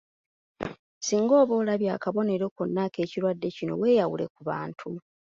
Singa 0.99 1.33
oba 1.41 1.53
olabye 1.61 1.89
akabonero 1.95 2.45
konna 2.55 2.79
ak’ekirwadde 2.87 3.47
kino, 3.57 3.73
weeyawule 3.81 4.25
ku 4.33 4.41
bantu. 4.49 4.89